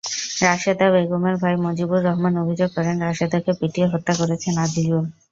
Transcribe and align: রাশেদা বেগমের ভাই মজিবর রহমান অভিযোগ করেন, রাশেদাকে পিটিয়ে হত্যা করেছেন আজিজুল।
রাশেদা 0.41 0.87
বেগমের 0.93 1.35
ভাই 1.41 1.55
মজিবর 1.65 1.99
রহমান 2.03 2.33
অভিযোগ 2.43 2.69
করেন, 2.73 2.95
রাশেদাকে 3.01 3.51
পিটিয়ে 3.59 3.91
হত্যা 3.93 4.13
করেছেন 4.15 4.53
আজিজুল। 4.63 5.05